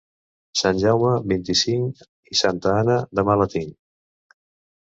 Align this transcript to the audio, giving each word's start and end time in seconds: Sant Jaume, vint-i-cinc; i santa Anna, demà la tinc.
Sant 0.61 0.79
Jaume, 0.83 1.11
vint-i-cinc; 1.33 2.01
i 2.35 2.39
santa 2.41 2.73
Anna, 2.81 2.97
demà 3.21 3.37
la 3.43 3.49
tinc. 3.57 3.79